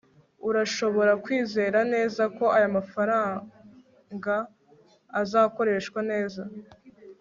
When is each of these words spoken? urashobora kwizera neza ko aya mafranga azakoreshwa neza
urashobora 0.49 1.11
kwizera 1.23 1.79
neza 1.93 2.23
ko 2.37 2.45
aya 2.57 2.69
mafranga 2.75 4.35
azakoreshwa 5.21 5.99
neza 6.13 6.43